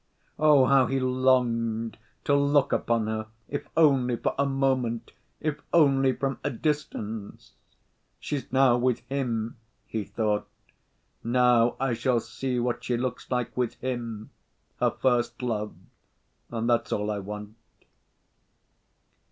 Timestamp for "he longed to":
0.87-2.33